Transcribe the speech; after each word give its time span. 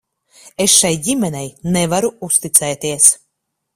Es 0.63 0.77
šai 0.77 0.91
ģimenei 1.07 1.51
nevaru 1.75 2.11
uzticēties. 2.29 3.13